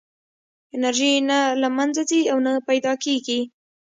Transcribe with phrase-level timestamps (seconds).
[0.75, 3.39] انرژي نه له منځه ځي او نه پیدا کېږي.